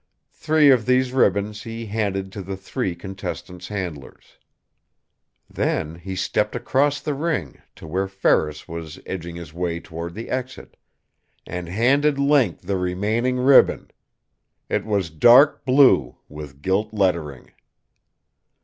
[0.33, 4.39] Three of these ribbons he handed to the three contestants' handlers.
[5.47, 10.31] Then he stepped across the ring to where Ferris was edging his way toward the
[10.31, 10.75] exit;
[11.45, 13.91] and handed Link the remaining ribbon.
[14.69, 17.51] It was dark blue, with gilt lettering.